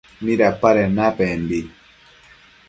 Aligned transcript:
¿Midapaden 0.27 0.89
napembi? 0.97 1.61